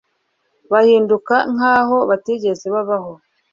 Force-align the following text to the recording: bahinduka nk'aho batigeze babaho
bahinduka 0.71 1.35
nk'aho 1.53 1.97
batigeze 2.09 2.65
babaho 2.73 3.11